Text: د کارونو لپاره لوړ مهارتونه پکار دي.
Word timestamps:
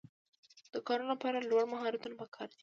د 0.73 0.75
کارونو 0.87 1.11
لپاره 1.13 1.47
لوړ 1.49 1.63
مهارتونه 1.73 2.15
پکار 2.21 2.47
دي. 2.51 2.57